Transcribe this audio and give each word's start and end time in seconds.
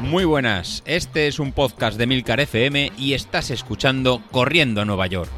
Muy 0.00 0.24
buenas, 0.24 0.82
este 0.86 1.26
es 1.26 1.38
un 1.38 1.52
podcast 1.52 1.98
de 1.98 2.06
Milcar 2.06 2.40
FM 2.40 2.92
y 2.96 3.14
estás 3.14 3.50
escuchando 3.50 4.22
Corriendo 4.30 4.80
a 4.80 4.84
Nueva 4.84 5.06
York. 5.08 5.30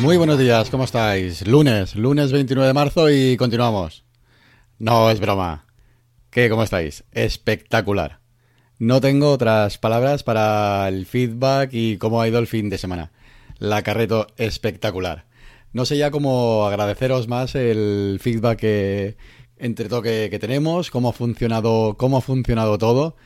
Muy 0.00 0.16
buenos 0.16 0.38
días, 0.38 0.70
¿cómo 0.70 0.84
estáis? 0.84 1.46
Lunes, 1.46 1.96
lunes 1.96 2.30
29 2.30 2.66
de 2.66 2.74
marzo 2.74 3.10
y 3.10 3.36
continuamos. 3.36 4.04
No, 4.78 5.10
es 5.10 5.18
broma. 5.18 5.66
¿Qué? 6.30 6.48
¿Cómo 6.48 6.62
estáis? 6.62 7.04
Espectacular. 7.12 8.20
No 8.78 9.00
tengo 9.00 9.32
otras 9.32 9.78
palabras 9.78 10.22
para 10.22 10.86
el 10.88 11.04
feedback 11.04 11.70
y 11.72 11.96
cómo 11.96 12.20
ha 12.20 12.28
ido 12.28 12.38
el 12.38 12.46
fin 12.46 12.70
de 12.70 12.78
semana. 12.78 13.10
La 13.58 13.82
carreto 13.82 14.26
espectacular 14.36 15.28
no 15.72 15.84
sé 15.84 15.98
ya 15.98 16.10
cómo 16.10 16.66
agradeceros 16.66 17.28
más 17.28 17.54
el 17.54 18.18
feedback 18.20 18.58
que, 18.58 19.16
entre 19.58 19.88
todo 19.88 20.02
que, 20.02 20.36
tenemos, 20.40 20.90
cómo 20.90 21.10
ha 21.10 21.12
funcionado, 21.12 21.96
cómo 21.98 22.18
ha 22.18 22.20
funcionado 22.20 22.78
todo 22.78 23.16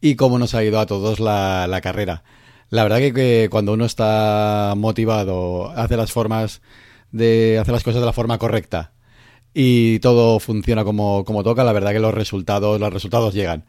y 0.00 0.14
cómo 0.16 0.38
nos 0.38 0.54
ha 0.54 0.64
ido 0.64 0.78
a 0.80 0.86
todos 0.86 1.20
la, 1.20 1.66
la 1.66 1.80
carrera. 1.80 2.22
La 2.70 2.82
verdad 2.84 2.98
que, 2.98 3.48
cuando 3.50 3.72
uno 3.72 3.84
está 3.84 4.74
motivado, 4.76 5.70
hace 5.70 5.96
las 5.96 6.12
formas 6.12 6.62
de 7.10 7.58
hacer 7.58 7.72
las 7.72 7.84
cosas 7.84 8.00
de 8.00 8.06
la 8.06 8.12
forma 8.12 8.38
correcta 8.38 8.92
y 9.54 9.98
todo 10.00 10.38
funciona 10.40 10.84
como, 10.84 11.24
como 11.24 11.42
toca, 11.42 11.64
la 11.64 11.72
verdad 11.72 11.92
que 11.92 12.00
los 12.00 12.14
resultados, 12.14 12.78
los 12.80 12.92
resultados 12.92 13.34
llegan. 13.34 13.64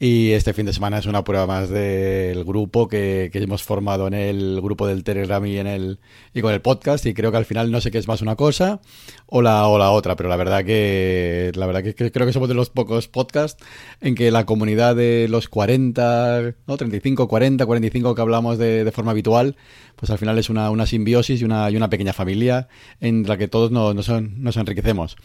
Y 0.00 0.30
este 0.30 0.52
fin 0.52 0.64
de 0.64 0.72
semana 0.72 0.98
es 0.98 1.06
una 1.06 1.24
prueba 1.24 1.48
más 1.48 1.70
del 1.70 2.44
grupo 2.44 2.86
que, 2.86 3.30
que, 3.32 3.42
hemos 3.42 3.64
formado 3.64 4.06
en 4.06 4.14
el 4.14 4.60
grupo 4.60 4.86
del 4.86 5.02
Telegram 5.02 5.44
y 5.44 5.58
en 5.58 5.66
el 5.66 5.98
y 6.32 6.40
con 6.40 6.54
el 6.54 6.60
podcast. 6.60 7.04
Y 7.06 7.14
creo 7.14 7.32
que 7.32 7.36
al 7.36 7.44
final 7.44 7.72
no 7.72 7.80
sé 7.80 7.90
qué 7.90 7.98
es 7.98 8.06
más 8.06 8.22
una 8.22 8.36
cosa 8.36 8.80
o 9.26 9.42
la, 9.42 9.66
o 9.66 9.76
la 9.76 9.90
otra, 9.90 10.14
pero 10.14 10.28
la 10.28 10.36
verdad 10.36 10.64
que 10.64 11.50
la 11.56 11.66
verdad 11.66 11.82
que 11.82 11.94
creo 12.12 12.26
que 12.28 12.32
somos 12.32 12.48
de 12.48 12.54
los 12.54 12.70
pocos 12.70 13.08
podcasts 13.08 13.64
en 14.00 14.14
que 14.14 14.30
la 14.30 14.46
comunidad 14.46 14.94
de 14.94 15.26
los 15.28 15.48
40, 15.48 16.54
no 16.68 16.76
35, 16.76 17.26
40, 17.26 17.66
45 17.66 18.14
que 18.14 18.20
hablamos 18.20 18.56
de, 18.56 18.84
de 18.84 18.92
forma 18.92 19.10
habitual, 19.10 19.56
pues 19.96 20.10
al 20.10 20.18
final 20.18 20.38
es 20.38 20.48
una, 20.48 20.70
una 20.70 20.86
simbiosis 20.86 21.40
y 21.40 21.44
una, 21.44 21.68
y 21.70 21.76
una 21.76 21.90
pequeña 21.90 22.12
familia 22.12 22.68
en 23.00 23.24
la 23.26 23.36
que 23.36 23.48
todos 23.48 23.72
nos, 23.72 23.96
nos, 23.96 24.08
nos 24.08 24.56
enriquecemos 24.56 25.16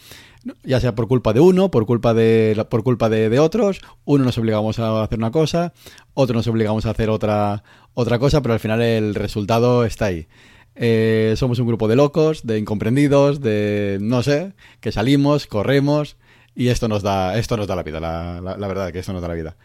ya 0.62 0.80
sea 0.80 0.94
por 0.94 1.08
culpa 1.08 1.32
de 1.32 1.40
uno, 1.40 1.70
por 1.70 1.86
culpa 1.86 2.14
de, 2.14 2.64
por 2.68 2.82
culpa 2.82 3.08
de, 3.08 3.38
otros, 3.38 3.80
uno 4.04 4.24
nos 4.24 4.38
obligamos 4.38 4.78
a 4.78 5.02
hacer 5.02 5.18
una 5.18 5.30
cosa, 5.30 5.72
otro 6.14 6.34
nos 6.36 6.46
obligamos 6.46 6.86
a 6.86 6.90
hacer 6.90 7.10
otra, 7.10 7.64
otra 7.94 8.18
cosa, 8.18 8.42
pero 8.42 8.54
al 8.54 8.60
final 8.60 8.82
el 8.82 9.14
resultado 9.14 9.84
está 9.84 10.06
ahí. 10.06 10.26
Eh, 10.76 11.34
somos 11.36 11.58
un 11.60 11.68
grupo 11.68 11.86
de 11.88 11.96
locos, 11.96 12.46
de 12.46 12.58
incomprendidos, 12.58 13.40
de 13.40 13.98
no 14.00 14.22
sé, 14.22 14.52
que 14.80 14.92
salimos, 14.92 15.46
corremos 15.46 16.16
y 16.54 16.68
esto 16.68 16.88
nos 16.88 17.02
da, 17.02 17.38
esto 17.38 17.56
nos 17.56 17.66
da 17.66 17.76
la 17.76 17.82
vida, 17.82 18.00
la, 18.00 18.40
la, 18.40 18.56
la 18.56 18.68
verdad 18.68 18.92
que 18.92 18.98
esto 18.98 19.12
nos 19.12 19.22
da 19.22 19.28
la 19.28 19.34
vida. 19.34 19.56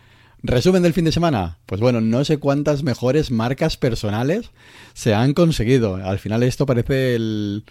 Resumen 0.41 0.83
del 0.83 0.93
fin 0.93 1.03
de 1.03 1.11
semana. 1.11 1.57
Pues 1.65 1.81
bueno, 1.81 1.99
no 1.99 2.23
sé 2.23 2.37
cuántas 2.37 2.83
mejores 2.83 3.29
marcas 3.29 3.75
personales 3.75 4.51
se 4.93 5.13
han 5.13 5.33
conseguido. 5.33 5.95
Al 5.95 6.17
final 6.17 6.43
esto 6.43 6.65
parece 6.65 7.15
el, 7.15 7.63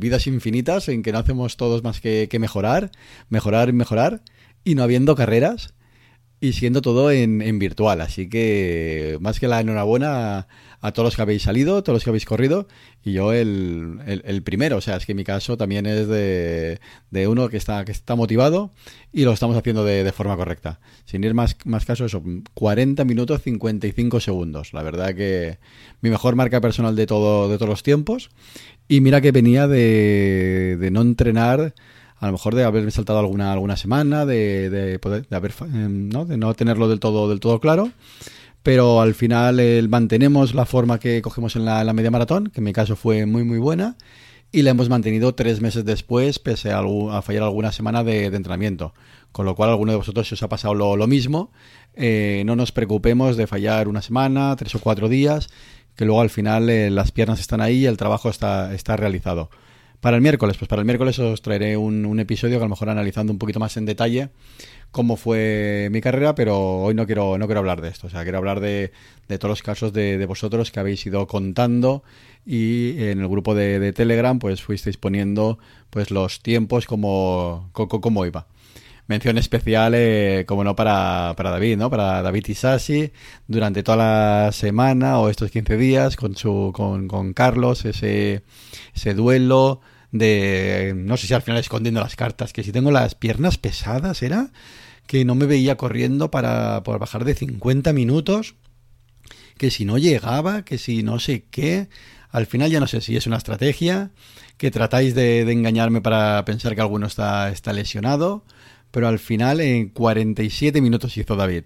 vidas 0.00 0.26
infinitas 0.26 0.88
en 0.88 1.02
que 1.02 1.12
no 1.12 1.18
hacemos 1.18 1.56
todos 1.56 1.84
más 1.84 2.00
que, 2.00 2.28
que 2.28 2.40
mejorar, 2.40 2.90
mejorar 3.28 3.68
y 3.68 3.72
mejorar. 3.72 4.22
Y 4.64 4.74
no 4.74 4.82
habiendo 4.82 5.14
carreras, 5.14 5.74
y 6.40 6.52
siendo 6.54 6.82
todo 6.82 7.12
en, 7.12 7.40
en, 7.42 7.60
virtual. 7.60 8.00
Así 8.00 8.28
que 8.28 9.16
más 9.20 9.38
que 9.38 9.46
la 9.46 9.60
enhorabuena 9.60 10.48
a, 10.80 10.92
todos 10.92 11.06
los 11.06 11.16
que 11.16 11.22
habéis 11.22 11.42
salido, 11.42 11.82
todos 11.82 11.96
los 11.96 12.04
que 12.04 12.10
habéis 12.10 12.24
corrido, 12.24 12.68
y 13.04 13.12
yo 13.12 13.32
el, 13.32 14.00
el, 14.06 14.42
primero. 14.42 14.76
O 14.76 14.80
sea, 14.80 14.96
es 14.96 15.06
que 15.06 15.14
mi 15.14 15.24
caso 15.24 15.56
también 15.56 15.86
es 15.86 16.08
de, 16.08 16.80
de, 17.10 17.28
uno 17.28 17.48
que 17.48 17.56
está, 17.56 17.84
que 17.84 17.92
está 17.92 18.14
motivado 18.14 18.72
y 19.12 19.24
lo 19.24 19.32
estamos 19.32 19.56
haciendo 19.56 19.84
de, 19.84 20.04
de 20.04 20.12
forma 20.12 20.36
correcta. 20.36 20.80
Sin 21.04 21.24
ir 21.24 21.34
más, 21.34 21.56
más 21.64 21.84
casos, 21.84 22.12
son 22.12 22.44
40 22.54 23.04
minutos 23.04 23.42
55 23.42 24.20
segundos. 24.20 24.72
La 24.72 24.82
verdad 24.82 25.14
que 25.14 25.58
mi 26.00 26.10
mejor 26.10 26.36
marca 26.36 26.60
personal 26.60 26.96
de, 26.96 27.06
todo, 27.06 27.48
de 27.48 27.56
todos 27.56 27.68
los 27.68 27.82
tiempos. 27.82 28.30
Y 28.88 29.00
mira 29.00 29.20
que 29.20 29.32
venía 29.32 29.66
de, 29.66 30.76
de 30.78 30.90
no 30.90 31.02
entrenar 31.02 31.74
a 32.18 32.26
lo 32.26 32.32
mejor 32.32 32.54
de 32.54 32.64
haberme 32.64 32.90
saltado 32.90 33.18
alguna, 33.18 33.52
alguna 33.52 33.76
semana, 33.76 34.24
de, 34.24 34.70
de 34.70 34.98
poder, 34.98 35.26
de 35.28 35.36
haber, 35.36 35.52
em, 35.72 36.08
¿no? 36.08 36.24
de 36.24 36.36
no 36.36 36.54
tenerlo 36.54 36.88
del 36.88 37.00
todo, 37.00 37.28
del 37.28 37.40
todo 37.40 37.60
claro. 37.60 37.90
Pero 38.66 39.00
al 39.00 39.14
final 39.14 39.60
el, 39.60 39.88
mantenemos 39.88 40.52
la 40.52 40.66
forma 40.66 40.98
que 40.98 41.22
cogemos 41.22 41.54
en 41.54 41.64
la, 41.64 41.84
media 41.92 42.10
maratón, 42.10 42.48
que 42.48 42.58
en 42.58 42.64
mi 42.64 42.72
caso 42.72 42.96
fue 42.96 43.24
muy 43.24 43.44
muy 43.44 43.58
buena, 43.60 43.96
y 44.50 44.62
la 44.62 44.70
hemos 44.70 44.88
mantenido 44.88 45.36
tres 45.36 45.60
meses 45.60 45.84
después, 45.84 46.40
pese 46.40 46.72
a, 46.72 46.82
fallar 47.22 47.44
alguna 47.44 47.70
semana 47.70 48.02
de, 48.02 48.24
entrenamiento. 48.24 48.92
Con 49.30 49.46
lo 49.46 49.54
cual, 49.54 49.70
alguno 49.70 49.92
de 49.92 49.98
vosotros 49.98 50.26
si 50.26 50.34
os 50.34 50.42
ha 50.42 50.48
pasado 50.48 50.74
lo, 50.74 50.96
lo 50.96 51.06
mismo, 51.06 51.52
eh, 51.94 52.42
no 52.44 52.56
nos 52.56 52.72
preocupemos 52.72 53.36
de 53.36 53.46
fallar 53.46 53.86
una 53.86 54.02
semana, 54.02 54.56
tres 54.56 54.74
o 54.74 54.80
cuatro 54.80 55.08
días, 55.08 55.48
que 55.94 56.04
luego 56.04 56.20
al 56.20 56.30
final 56.30 56.68
eh, 56.68 56.90
las 56.90 57.12
piernas 57.12 57.38
están 57.38 57.60
ahí 57.60 57.82
y 57.82 57.86
el 57.86 57.96
trabajo 57.96 58.30
está, 58.30 58.74
está 58.74 58.96
realizado. 58.96 59.48
Para 60.00 60.16
el 60.16 60.22
miércoles, 60.22 60.56
pues 60.58 60.68
para 60.68 60.80
el 60.80 60.86
miércoles 60.86 61.20
os 61.20 61.40
traeré 61.40 61.76
un, 61.76 62.04
un, 62.04 62.18
episodio 62.18 62.58
que 62.58 62.64
a 62.64 62.66
lo 62.66 62.70
mejor 62.70 62.90
analizando 62.90 63.32
un 63.32 63.38
poquito 63.38 63.60
más 63.60 63.76
en 63.76 63.86
detalle 63.86 64.30
cómo 64.96 65.18
fue 65.18 65.88
mi 65.92 66.00
carrera, 66.00 66.34
pero 66.34 66.78
hoy 66.78 66.94
no 66.94 67.04
quiero, 67.04 67.36
no 67.36 67.44
quiero 67.44 67.58
hablar 67.58 67.82
de 67.82 67.90
esto. 67.90 68.06
O 68.06 68.10
sea, 68.10 68.22
quiero 68.22 68.38
hablar 68.38 68.60
de, 68.60 68.92
de 69.28 69.38
todos 69.38 69.50
los 69.50 69.62
casos 69.62 69.92
de, 69.92 70.16
de, 70.16 70.24
vosotros 70.24 70.70
que 70.70 70.80
habéis 70.80 71.04
ido 71.04 71.26
contando 71.26 72.02
y 72.46 72.94
en 73.02 73.20
el 73.20 73.28
grupo 73.28 73.54
de, 73.54 73.78
de 73.78 73.92
Telegram 73.92 74.38
pues 74.38 74.62
fuisteis 74.62 74.96
poniendo 74.96 75.58
pues 75.90 76.10
los 76.10 76.40
tiempos 76.40 76.86
como, 76.86 77.68
como, 77.72 78.00
como 78.00 78.24
iba. 78.24 78.46
Mención 79.06 79.36
especial, 79.36 79.92
eh, 79.94 80.44
como 80.48 80.64
no, 80.64 80.74
para, 80.74 81.34
para 81.36 81.50
David, 81.50 81.76
¿no? 81.76 81.90
Para 81.90 82.22
David 82.22 82.46
Isasi, 82.46 83.12
durante 83.48 83.82
toda 83.82 83.98
la 84.46 84.52
semana 84.52 85.18
o 85.18 85.28
estos 85.28 85.50
15 85.50 85.76
días 85.76 86.16
con, 86.16 86.36
su, 86.36 86.72
con, 86.74 87.06
con 87.06 87.34
Carlos, 87.34 87.84
ese, 87.84 88.44
ese 88.94 89.12
duelo 89.12 89.82
de, 90.10 90.94
no 90.96 91.18
sé 91.18 91.26
si 91.26 91.34
al 91.34 91.42
final 91.42 91.60
escondiendo 91.60 92.00
las 92.00 92.16
cartas, 92.16 92.54
que 92.54 92.62
si 92.62 92.72
tengo 92.72 92.90
las 92.90 93.14
piernas 93.14 93.58
pesadas, 93.58 94.22
¿era? 94.22 94.48
Que 95.06 95.24
no 95.24 95.34
me 95.34 95.46
veía 95.46 95.76
corriendo 95.76 96.30
para, 96.30 96.82
para 96.82 96.98
bajar 96.98 97.24
de 97.24 97.34
50 97.34 97.92
minutos, 97.92 98.54
que 99.58 99.70
si 99.70 99.84
no 99.84 99.98
llegaba, 99.98 100.64
que 100.64 100.78
si 100.78 101.02
no 101.02 101.18
sé 101.18 101.44
qué. 101.50 101.88
Al 102.30 102.46
final 102.46 102.70
ya 102.70 102.80
no 102.80 102.86
sé 102.86 103.00
si 103.00 103.16
es 103.16 103.26
una 103.26 103.36
estrategia, 103.36 104.10
que 104.58 104.70
tratáis 104.70 105.14
de, 105.14 105.40
engañarme 105.50 106.00
para 106.00 106.44
pensar 106.44 106.74
que 106.74 106.80
alguno 106.80 107.06
está, 107.06 107.50
está 107.50 107.72
lesionado 107.72 108.44
pero 108.96 109.08
al 109.08 109.18
final 109.18 109.60
en 109.60 109.90
47 109.90 110.80
minutos 110.80 111.18
hizo 111.18 111.36
David. 111.36 111.64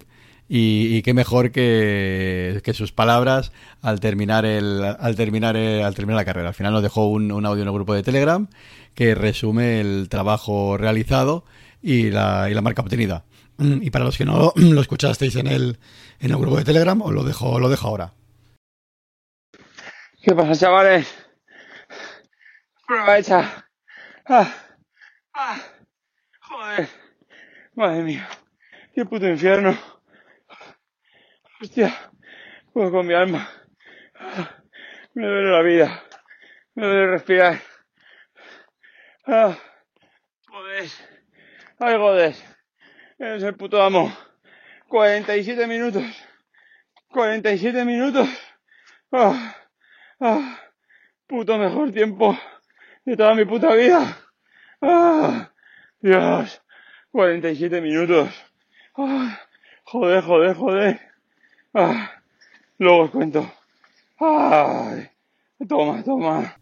Y, 0.49 1.01
qué 1.03 1.13
mejor 1.13 1.51
que, 1.51 2.59
que, 2.61 2.73
sus 2.73 2.91
palabras 2.91 3.53
al 3.81 4.01
terminar 4.01 4.45
el 4.45 4.83
al 4.83 5.15
terminar 5.15 5.55
el, 5.55 5.81
al 5.81 5.95
terminar 5.95 6.17
la 6.17 6.25
carrera. 6.25 6.49
Al 6.49 6.53
final 6.53 6.73
nos 6.73 6.83
dejó 6.83 7.07
un, 7.07 7.31
un, 7.31 7.45
audio 7.45 7.61
en 7.61 7.69
el 7.69 7.73
grupo 7.73 7.93
de 7.93 8.03
Telegram 8.03 8.49
que 8.95 9.15
resume 9.15 9.79
el 9.79 10.09
trabajo 10.09 10.75
realizado 10.75 11.45
y 11.81 12.09
la, 12.09 12.49
y 12.51 12.53
la 12.53 12.61
marca 12.61 12.81
obtenida. 12.81 13.23
Y 13.57 13.91
para 13.91 14.05
los 14.05 14.17
que 14.17 14.25
no 14.25 14.53
lo 14.55 14.81
escuchasteis 14.81 15.35
en 15.35 15.47
el, 15.47 15.79
en 16.19 16.31
el 16.31 16.37
grupo 16.37 16.57
de 16.57 16.63
Telegram, 16.63 17.01
os 17.01 17.13
lo 17.13 17.23
dejo, 17.23 17.59
lo 17.59 17.69
dejo 17.69 17.87
ahora. 17.87 18.13
¿Qué 20.21 20.35
pasa, 20.35 20.55
chavales? 20.55 21.07
Prueba. 22.87 23.65
Ah, 24.25 24.53
ah, 25.33 25.57
joder. 26.39 26.89
Madre 27.75 28.03
mía, 28.03 28.29
qué 28.93 29.05
puto 29.05 29.27
infierno. 29.27 29.77
Hostia, 31.61 32.11
puedo 32.73 32.91
con 32.91 33.07
mi 33.07 33.13
alma. 33.13 33.49
Me 35.13 35.25
duele 35.27 35.51
la 35.51 35.61
vida. 35.61 36.03
Me 36.75 36.85
duele 36.85 37.07
respirar. 37.07 37.61
Ah, 39.25 39.57
joder. 40.47 40.89
Ay, 41.79 41.95
joder. 41.97 42.35
Eres 43.21 43.43
el 43.43 43.53
puto 43.53 43.79
amo. 43.79 44.11
47 44.87 45.67
minutos. 45.67 46.03
47 47.09 47.85
minutos. 47.85 48.27
Ah, 49.11 49.55
ah, 50.19 50.59
puto 51.27 51.55
mejor 51.59 51.91
tiempo 51.91 52.35
de 53.05 53.15
toda 53.15 53.35
mi 53.35 53.45
puta 53.45 53.75
vida. 53.75 54.17
Ah, 54.81 55.51
Dios. 55.99 56.63
47 57.11 57.79
minutos. 57.79 58.33
Joder, 58.93 60.23
joder, 60.23 60.55
joder. 60.55 60.99
Luego 62.79 63.03
os 63.03 63.11
cuento. 63.11 63.53
Ay, 64.19 65.11
toma, 65.69 66.03
toma. 66.03 66.57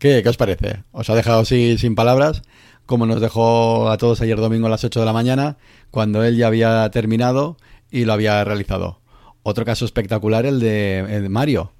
¿Qué, 0.00 0.20
¿Qué 0.20 0.28
os 0.28 0.36
parece? 0.36 0.82
¿Os 0.90 1.08
ha 1.10 1.14
dejado 1.14 1.42
así 1.42 1.78
sin 1.78 1.94
palabras? 1.94 2.42
Como 2.88 3.04
nos 3.04 3.20
dejó 3.20 3.90
a 3.90 3.98
todos 3.98 4.22
ayer 4.22 4.38
domingo 4.38 4.66
a 4.66 4.70
las 4.70 4.82
8 4.82 5.00
de 5.00 5.04
la 5.04 5.12
mañana, 5.12 5.58
cuando 5.90 6.24
él 6.24 6.38
ya 6.38 6.46
había 6.46 6.90
terminado 6.90 7.58
y 7.90 8.06
lo 8.06 8.14
había 8.14 8.42
realizado. 8.44 9.02
Otro 9.42 9.66
caso 9.66 9.84
espectacular, 9.84 10.46
el 10.46 10.58
de, 10.58 11.26
Mario. 11.28 11.74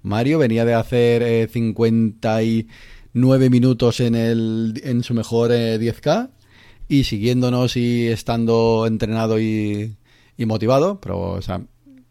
Mario 0.00 0.38
venía 0.38 0.64
de 0.64 0.72
hacer 0.72 1.50
59 1.50 3.50
minutos 3.50 4.00
en, 4.00 4.14
el, 4.14 4.80
en 4.82 5.02
su 5.02 5.12
mejor 5.12 5.50
10K 5.50 6.30
y 6.88 7.04
siguiéndonos 7.04 7.76
y 7.76 8.06
estando 8.06 8.86
entrenado 8.86 9.38
y, 9.38 9.98
y 10.38 10.46
motivado, 10.46 10.98
pero 10.98 11.32
o 11.32 11.42
sea, 11.42 11.60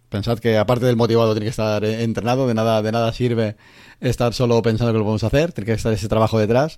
pensad 0.09 0.37
que 0.37 0.59
aparte 0.59 0.85
del 0.85 0.95
motivado 0.95 1.33
tiene 1.33 1.45
que 1.45 1.49
estar 1.49 1.83
entrenado, 1.83 2.47
de 2.47 2.53
nada, 2.53 2.83
de 2.83 2.91
nada 2.91 3.11
sirve 3.13 3.55
estar 3.99 4.31
solo 4.35 4.61
pensando 4.61 4.93
que 4.93 4.99
lo 4.99 5.05
podemos 5.05 5.23
hacer, 5.23 5.53
tiene 5.53 5.65
que 5.65 5.73
estar 5.73 5.91
ese 5.91 6.07
trabajo 6.07 6.37
detrás. 6.37 6.77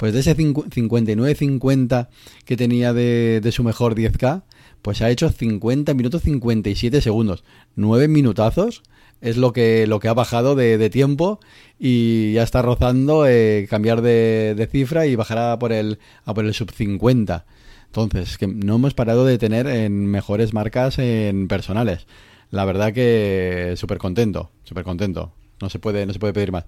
Pues 0.00 0.14
de 0.14 0.20
ese 0.20 0.34
59-50 0.34 2.08
que 2.46 2.56
tenía 2.56 2.94
de, 2.94 3.42
de, 3.42 3.52
su 3.52 3.62
mejor 3.62 3.94
10K, 3.94 4.44
pues 4.80 5.02
ha 5.02 5.10
hecho 5.10 5.28
50 5.28 5.92
minutos 5.92 6.22
57 6.22 7.02
segundos. 7.02 7.44
9 7.76 8.08
minutazos 8.08 8.82
es 9.20 9.36
lo 9.36 9.52
que, 9.52 9.86
lo 9.86 10.00
que 10.00 10.08
ha 10.08 10.14
bajado 10.14 10.54
de, 10.54 10.78
de 10.78 10.88
tiempo 10.88 11.38
y 11.78 12.32
ya 12.32 12.44
está 12.44 12.62
rozando 12.62 13.26
eh, 13.26 13.66
cambiar 13.68 14.00
de, 14.00 14.54
de, 14.56 14.66
cifra 14.68 15.04
y 15.04 15.16
bajará 15.16 15.58
por 15.58 15.70
el, 15.70 15.98
a 16.24 16.32
por 16.32 16.46
el 16.46 16.54
sub 16.54 16.70
50. 16.70 17.44
Entonces, 17.84 18.38
que 18.38 18.46
no 18.46 18.76
hemos 18.76 18.94
parado 18.94 19.26
de 19.26 19.36
tener 19.36 19.66
en 19.66 20.06
mejores 20.06 20.54
marcas 20.54 20.98
en 20.98 21.46
personales. 21.46 22.06
La 22.50 22.64
verdad 22.64 22.94
que 22.94 23.74
súper 23.76 23.98
contento, 23.98 24.50
súper 24.64 24.84
contento. 24.84 25.34
No 25.60 25.68
se 25.68 25.78
puede, 25.78 26.06
no 26.06 26.14
se 26.14 26.18
puede 26.18 26.32
pedir 26.32 26.52
más. 26.52 26.64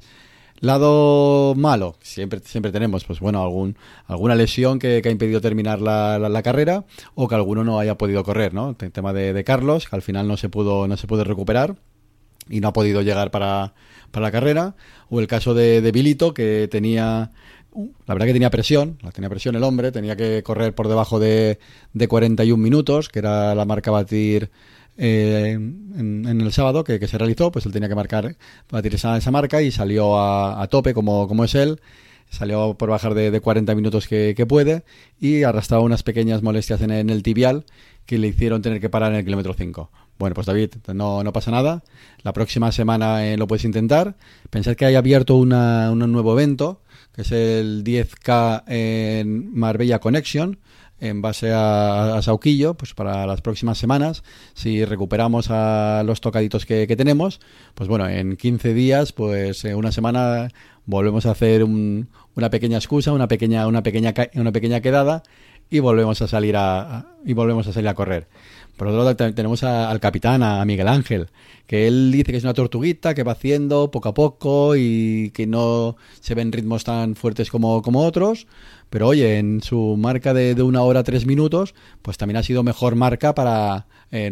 Lado 0.62 1.56
malo, 1.56 1.96
siempre, 2.02 2.38
siempre 2.44 2.70
tenemos, 2.70 3.04
pues 3.04 3.18
bueno, 3.18 3.42
algún, 3.42 3.76
alguna 4.06 4.36
lesión 4.36 4.78
que, 4.78 5.02
que 5.02 5.08
ha 5.08 5.12
impedido 5.12 5.40
terminar 5.40 5.80
la, 5.80 6.20
la, 6.20 6.42
carrera 6.44 6.84
o 7.16 7.26
que 7.26 7.34
alguno 7.34 7.64
no 7.64 7.80
haya 7.80 7.98
podido 7.98 8.22
correr, 8.22 8.54
¿no? 8.54 8.76
El 8.78 8.92
tema 8.92 9.12
de, 9.12 9.32
de, 9.32 9.42
Carlos, 9.42 9.88
que 9.88 9.96
al 9.96 10.02
final 10.02 10.28
no 10.28 10.36
se 10.36 10.48
pudo, 10.48 10.86
no 10.86 10.96
se 10.96 11.08
pudo 11.08 11.24
recuperar 11.24 11.74
y 12.48 12.60
no 12.60 12.68
ha 12.68 12.72
podido 12.72 13.02
llegar 13.02 13.32
para, 13.32 13.74
para 14.12 14.26
la 14.26 14.30
carrera. 14.30 14.76
O 15.10 15.18
el 15.18 15.26
caso 15.26 15.52
de, 15.52 15.80
de 15.80 15.90
Bilito, 15.90 16.32
que 16.32 16.68
tenía 16.70 17.32
la 17.74 18.14
verdad 18.14 18.26
que 18.26 18.32
tenía 18.32 18.50
presión, 18.50 18.98
tenía 19.14 19.30
presión 19.30 19.56
el 19.56 19.64
hombre, 19.64 19.92
tenía 19.92 20.14
que 20.14 20.42
correr 20.42 20.74
por 20.74 20.88
debajo 20.88 21.18
de, 21.18 21.58
de 21.92 22.08
41 22.08 22.62
minutos, 22.62 23.08
que 23.08 23.18
era 23.18 23.54
la 23.54 23.64
marca 23.64 23.90
batir 23.90 24.50
eh, 24.98 25.52
en, 25.52 26.40
el 26.40 26.52
sábado 26.52 26.84
que, 26.84 27.00
que, 27.00 27.08
se 27.08 27.18
realizó, 27.18 27.50
pues 27.50 27.66
él 27.66 27.72
tenía 27.72 27.88
que 27.88 27.94
marcar, 27.94 28.36
batir 28.70 28.94
esa, 28.94 29.16
esa 29.16 29.30
marca 29.30 29.62
y 29.62 29.70
salió 29.70 30.18
a, 30.18 30.66
tope 30.68 30.94
como, 30.94 31.28
como, 31.28 31.44
es 31.44 31.54
él. 31.54 31.80
Salió 32.30 32.74
por 32.78 32.88
bajar 32.88 33.12
de, 33.12 33.30
de 33.30 33.40
40 33.40 33.74
minutos 33.74 34.08
que, 34.08 34.34
que, 34.34 34.46
puede 34.46 34.84
y 35.20 35.42
arrastraba 35.42 35.82
unas 35.82 36.02
pequeñas 36.02 36.42
molestias 36.42 36.80
en, 36.80 36.90
en, 36.90 37.10
el 37.10 37.22
tibial 37.22 37.66
que 38.06 38.16
le 38.16 38.28
hicieron 38.28 38.62
tener 38.62 38.80
que 38.80 38.88
parar 38.88 39.12
en 39.12 39.18
el 39.18 39.24
kilómetro 39.24 39.52
5. 39.52 39.90
Bueno, 40.18 40.34
pues 40.34 40.46
David, 40.46 40.70
no, 40.94 41.22
no 41.22 41.32
pasa 41.32 41.50
nada. 41.50 41.82
La 42.22 42.32
próxima 42.32 42.72
semana 42.72 43.26
eh, 43.26 43.36
lo 43.36 43.46
puedes 43.46 43.64
intentar. 43.64 44.16
Pensad 44.48 44.76
que 44.76 44.86
hay 44.86 44.94
abierto 44.94 45.36
una, 45.36 45.90
un 45.90 45.98
nuevo 46.10 46.32
evento, 46.32 46.80
que 47.14 47.22
es 47.22 47.32
el 47.32 47.84
10K 47.84 48.64
en 48.66 49.54
Marbella 49.54 49.98
Connection 49.98 50.58
en 51.02 51.20
base 51.20 51.50
a, 51.52 52.20
Sauquillo, 52.22 52.74
pues 52.74 52.94
para 52.94 53.26
las 53.26 53.40
próximas 53.40 53.76
semanas, 53.76 54.22
si 54.54 54.84
recuperamos 54.84 55.50
a 55.50 56.04
los 56.06 56.20
tocaditos 56.20 56.64
que, 56.64 56.86
tenemos, 56.96 57.40
pues 57.74 57.88
bueno, 57.88 58.08
en 58.08 58.36
15 58.36 58.72
días, 58.72 59.12
pues 59.12 59.64
eh, 59.64 59.74
una 59.74 59.90
semana 59.90 60.48
volvemos 60.86 61.26
a 61.26 61.32
hacer 61.32 61.64
un, 61.64 62.08
una 62.36 62.50
pequeña 62.50 62.78
excusa, 62.78 63.12
una 63.12 63.26
pequeña, 63.26 63.66
una 63.66 63.82
pequeña, 63.82 64.14
una 64.34 64.52
pequeña 64.52 64.80
quedada 64.80 65.24
y 65.68 65.80
volvemos 65.80 66.22
a 66.22 66.28
salir 66.28 66.56
a 66.56 67.06
y 67.24 67.32
volvemos 67.32 67.66
a 67.66 67.72
salir 67.72 67.88
a 67.88 67.94
correr. 67.94 68.28
Por 68.82 68.88
otro 68.88 69.04
lado, 69.04 69.32
tenemos 69.32 69.62
a, 69.62 69.88
al 69.88 70.00
capitán, 70.00 70.42
a 70.42 70.64
Miguel 70.64 70.88
Ángel, 70.88 71.28
que 71.68 71.86
él 71.86 72.10
dice 72.10 72.32
que 72.32 72.38
es 72.38 72.42
una 72.42 72.52
tortuguita 72.52 73.14
que 73.14 73.22
va 73.22 73.30
haciendo 73.30 73.92
poco 73.92 74.08
a 74.08 74.14
poco 74.14 74.74
y 74.74 75.30
que 75.30 75.46
no 75.46 75.94
se 76.18 76.34
ven 76.34 76.50
ritmos 76.50 76.82
tan 76.82 77.14
fuertes 77.14 77.48
como, 77.48 77.80
como 77.80 78.04
otros, 78.04 78.48
pero 78.90 79.06
oye, 79.06 79.38
en 79.38 79.62
su 79.62 79.96
marca 79.96 80.34
de, 80.34 80.56
de, 80.56 80.64
una 80.64 80.82
hora 80.82 81.04
tres 81.04 81.26
minutos, 81.26 81.76
pues 82.02 82.18
también 82.18 82.38
ha 82.38 82.42
sido 82.42 82.64
mejor 82.64 82.96
marca 82.96 83.36
para, 83.36 83.86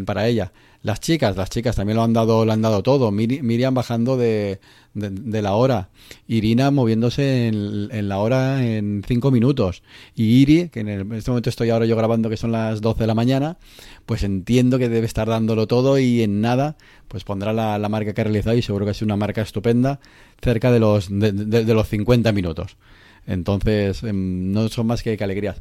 para 0.05 0.27
ella. 0.27 0.51
Las 0.83 1.01
chicas, 1.01 1.37
las 1.37 1.51
chicas 1.51 1.77
también 1.77 1.97
lo 1.97 2.03
han 2.03 2.15
dado, 2.15 2.47
lo 2.47 2.53
han 2.53 2.63
dado 2.63 2.83
todo. 2.83 3.11
Mir 3.11 3.43
Miriam 3.43 3.75
bajando 3.75 4.17
de, 4.17 4.61
de, 4.95 5.43
la 5.43 5.53
hora. 5.53 5.91
Irina 6.27 6.71
moviéndose 6.71 7.49
en, 7.49 8.09
la 8.09 8.19
hora 8.19 8.65
en 8.65 9.03
cinco 9.07 9.31
minutos. 9.31 9.83
Y 10.15 10.41
Iri, 10.41 10.71
que 10.71 10.81
en, 10.81 10.89
el, 10.89 11.13
este 11.13 11.31
momento 11.31 11.51
estoy 11.51 11.69
ahora 11.69 11.85
yo 11.85 11.97
grabando 11.97 12.31
que 12.31 12.39
son 12.39 12.53
las 12.53 12.81
12 12.81 13.01
de 13.01 13.07
la 13.07 13.15
mañana, 13.15 13.59
pues 14.07 14.23
entiendo 14.23 14.79
que 14.79 14.89
debe 14.89 15.07
estar 15.07 15.29
dándolo 15.29 15.67
todo 15.67 15.99
y 15.99 16.23
en 16.23 16.41
nada, 16.41 16.77
pues 17.09 17.25
pondrá 17.25 17.53
la, 17.53 17.79
la 17.79 17.89
marca 17.91 18.15
que 18.15 18.21
ha 18.23 18.25
realizado 18.25 18.57
y 18.57 18.63
seguro 18.63 18.87
que 18.87 18.93
es 18.93 19.03
una 19.03 19.17
marca 19.17 19.43
estupenda, 19.43 20.01
cerca 20.41 20.73
de 20.73 20.81
los, 20.81 21.09
de, 21.11 21.33
de 21.33 21.75
los 21.75 21.89
50 21.89 22.33
minutos. 22.33 22.79
Entonces, 23.27 24.03
eh, 24.03 24.13
no 24.13 24.69
son 24.69 24.87
más 24.87 25.03
que, 25.03 25.17
que 25.17 25.25
alegrías. 25.25 25.61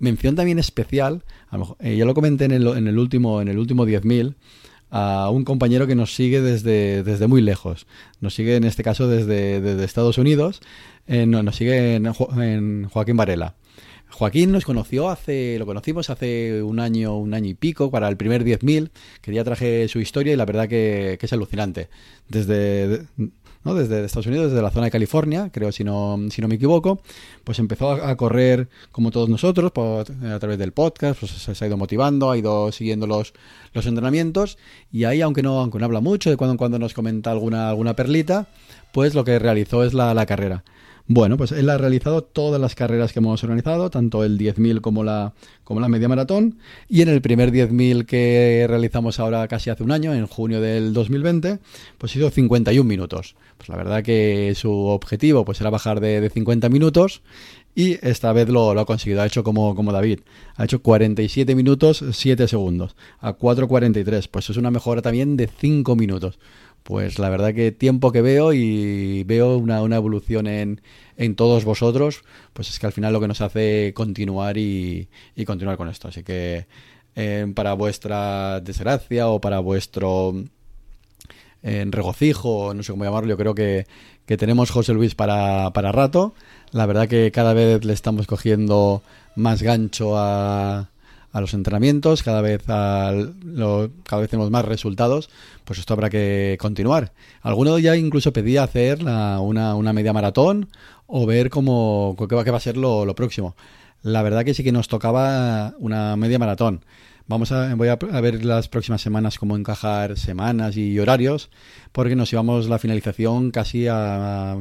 Mención 0.00 0.34
también 0.34 0.58
especial, 0.58 1.22
a 1.48 1.56
lo 1.56 1.60
mejor, 1.60 1.76
eh, 1.80 1.94
ya 1.94 2.06
lo 2.06 2.14
comenté 2.14 2.46
en 2.46 2.52
el, 2.52 2.66
en 2.66 2.88
el 2.88 2.98
último, 2.98 3.40
en 3.40 3.48
el 3.48 3.58
último 3.58 3.86
10.000, 3.86 4.34
a 4.90 5.30
un 5.30 5.44
compañero 5.44 5.86
que 5.86 5.94
nos 5.94 6.14
sigue 6.14 6.40
desde, 6.40 7.02
desde 7.02 7.26
muy 7.26 7.42
lejos. 7.42 7.86
Nos 8.20 8.34
sigue 8.34 8.56
en 8.56 8.64
este 8.64 8.82
caso 8.82 9.08
desde, 9.08 9.60
desde 9.60 9.84
Estados 9.84 10.16
Unidos, 10.16 10.60
eh, 11.06 11.26
no, 11.26 11.42
nos 11.42 11.56
sigue 11.56 11.96
en, 11.96 12.12
Joaquín 12.88 13.16
Varela. 13.16 13.54
Joaquín 14.08 14.50
nos 14.50 14.64
conoció 14.64 15.10
hace, 15.10 15.56
lo 15.58 15.66
conocimos 15.66 16.10
hace 16.10 16.62
un 16.62 16.80
año, 16.80 17.16
un 17.16 17.32
año 17.34 17.50
y 17.50 17.54
pico, 17.54 17.90
para 17.90 18.08
el 18.08 18.16
primer 18.16 18.42
10.000, 18.42 18.90
que 19.20 19.32
ya 19.32 19.44
traje 19.44 19.86
su 19.86 20.00
historia 20.00 20.32
y 20.32 20.36
la 20.36 20.46
verdad 20.46 20.66
que 20.66 21.18
es 21.20 21.32
alucinante. 21.32 21.88
Desde, 22.26 23.06
¿no? 23.64 23.74
desde 23.74 24.04
Estados 24.04 24.26
Unidos, 24.26 24.50
desde 24.50 24.62
la 24.62 24.70
zona 24.70 24.86
de 24.86 24.90
California, 24.90 25.50
creo 25.52 25.72
si 25.72 25.84
no, 25.84 26.18
si 26.30 26.40
no 26.40 26.48
me 26.48 26.54
equivoco, 26.56 27.00
pues 27.44 27.58
empezó 27.58 27.92
a, 27.92 28.16
correr 28.16 28.68
como 28.92 29.10
todos 29.10 29.28
nosotros 29.28 29.72
por, 29.72 30.06
a 30.10 30.38
través 30.38 30.58
del 30.58 30.72
podcast, 30.72 31.20
pues 31.20 31.32
se 31.32 31.64
ha 31.64 31.68
ido 31.68 31.76
motivando, 31.76 32.30
ha 32.30 32.38
ido 32.38 32.72
siguiendo 32.72 33.06
los, 33.06 33.32
los 33.72 33.86
entrenamientos 33.86 34.58
y 34.92 35.04
ahí, 35.04 35.20
aunque 35.20 35.42
no, 35.42 35.60
aunque 35.60 35.78
no 35.78 35.84
habla 35.84 36.00
mucho, 36.00 36.30
de 36.30 36.36
cuando 36.36 36.52
en 36.52 36.58
cuando 36.58 36.78
nos 36.78 36.94
comenta 36.94 37.30
alguna, 37.30 37.68
alguna 37.68 37.94
perlita, 37.94 38.48
pues 38.92 39.14
lo 39.14 39.24
que 39.24 39.38
realizó 39.38 39.84
es 39.84 39.94
la, 39.94 40.14
la 40.14 40.26
carrera. 40.26 40.64
Bueno, 41.12 41.36
pues 41.36 41.50
él 41.50 41.68
ha 41.70 41.76
realizado 41.76 42.22
todas 42.22 42.60
las 42.60 42.76
carreras 42.76 43.12
que 43.12 43.18
hemos 43.18 43.42
organizado, 43.42 43.90
tanto 43.90 44.22
el 44.22 44.38
10.000 44.38 44.80
como 44.80 45.02
la, 45.02 45.32
como 45.64 45.80
la 45.80 45.88
media 45.88 46.08
maratón. 46.08 46.58
Y 46.88 47.02
en 47.02 47.08
el 47.08 47.20
primer 47.20 47.50
10.000 47.50 48.06
que 48.06 48.64
realizamos 48.68 49.18
ahora 49.18 49.48
casi 49.48 49.70
hace 49.70 49.82
un 49.82 49.90
año, 49.90 50.14
en 50.14 50.28
junio 50.28 50.60
del 50.60 50.92
2020, 50.92 51.58
pues 51.98 52.14
hizo 52.14 52.30
51 52.30 52.88
minutos. 52.88 53.34
Pues 53.56 53.68
la 53.68 53.76
verdad 53.76 54.04
que 54.04 54.54
su 54.54 54.70
objetivo 54.72 55.44
pues 55.44 55.60
era 55.60 55.70
bajar 55.70 55.98
de, 55.98 56.20
de 56.20 56.30
50 56.30 56.68
minutos 56.68 57.22
y 57.74 57.98
esta 58.06 58.32
vez 58.32 58.48
lo, 58.48 58.70
ha 58.70 58.84
conseguido, 58.84 59.22
ha 59.22 59.26
hecho 59.26 59.44
como, 59.44 59.74
como 59.74 59.92
David, 59.92 60.20
ha 60.56 60.64
hecho 60.64 60.82
47 60.82 61.54
minutos 61.54 62.04
7 62.12 62.48
segundos 62.48 62.96
a 63.20 63.36
4.43, 63.36 64.28
pues 64.30 64.50
es 64.50 64.56
una 64.56 64.70
mejora 64.70 65.02
también 65.02 65.36
de 65.36 65.48
5 65.48 65.94
minutos 65.96 66.38
pues 66.82 67.18
la 67.18 67.28
verdad 67.28 67.54
que 67.54 67.72
tiempo 67.72 68.12
que 68.12 68.22
veo 68.22 68.52
y 68.52 69.24
veo 69.24 69.56
una, 69.56 69.82
una 69.82 69.96
evolución 69.96 70.46
en, 70.46 70.80
en, 71.16 71.36
todos 71.36 71.64
vosotros, 71.64 72.22
pues 72.52 72.68
es 72.68 72.78
que 72.78 72.86
al 72.86 72.92
final 72.92 73.12
lo 73.12 73.20
que 73.20 73.28
nos 73.28 73.40
hace 73.40 73.92
continuar 73.94 74.56
y, 74.56 75.08
y 75.36 75.44
continuar 75.44 75.76
con 75.76 75.88
esto. 75.88 76.08
Así 76.08 76.22
que 76.22 76.66
eh, 77.16 77.46
para 77.54 77.74
vuestra 77.74 78.60
desgracia 78.60 79.28
o 79.28 79.40
para 79.40 79.58
vuestro 79.60 80.34
eh, 81.62 81.84
regocijo, 81.88 82.72
no 82.74 82.82
sé 82.82 82.92
cómo 82.92 83.04
llamarlo, 83.04 83.28
yo 83.30 83.36
creo 83.36 83.54
que, 83.54 83.86
que 84.26 84.36
tenemos 84.36 84.70
José 84.70 84.94
Luis 84.94 85.14
para, 85.14 85.72
para 85.72 85.92
rato. 85.92 86.34
La 86.72 86.86
verdad 86.86 87.08
que 87.08 87.30
cada 87.32 87.52
vez 87.52 87.84
le 87.84 87.92
estamos 87.92 88.26
cogiendo 88.26 89.02
más 89.36 89.62
gancho 89.62 90.16
a, 90.16 90.90
a 91.32 91.40
los 91.40 91.54
entrenamientos, 91.54 92.22
cada 92.22 92.40
vez, 92.40 92.62
a 92.68 93.12
lo, 93.44 93.90
cada 94.04 94.22
vez 94.22 94.30
tenemos 94.30 94.50
más 94.50 94.64
resultados, 94.64 95.30
pues 95.64 95.78
esto 95.78 95.94
habrá 95.94 96.10
que 96.10 96.56
continuar. 96.60 97.12
Alguno 97.42 97.78
ya 97.78 97.96
incluso 97.96 98.32
pedía 98.32 98.64
hacer 98.64 99.02
la, 99.02 99.40
una, 99.40 99.74
una, 99.76 99.92
media 99.92 100.12
maratón 100.12 100.68
o 101.06 101.26
ver 101.26 101.50
cómo, 101.50 102.16
qué 102.28 102.34
va, 102.34 102.44
qué 102.44 102.50
va 102.50 102.56
a 102.56 102.60
ser 102.60 102.76
lo, 102.76 103.04
lo, 103.04 103.14
próximo. 103.14 103.54
La 104.02 104.22
verdad 104.22 104.44
que 104.44 104.54
sí 104.54 104.64
que 104.64 104.72
nos 104.72 104.88
tocaba 104.88 105.74
una 105.78 106.16
media 106.16 106.38
maratón. 106.38 106.84
Vamos 107.30 107.52
a, 107.52 107.72
voy 107.76 107.86
a, 107.86 107.94
ver 107.94 108.44
las 108.44 108.66
próximas 108.66 109.02
semanas 109.02 109.38
cómo 109.38 109.56
encajar 109.56 110.18
semanas 110.18 110.76
y 110.76 110.98
horarios, 110.98 111.48
porque 111.92 112.16
nos 112.16 112.32
íbamos 112.32 112.68
la 112.68 112.80
finalización 112.80 113.52
casi 113.52 113.86
a, 113.86 114.50
a 114.50 114.58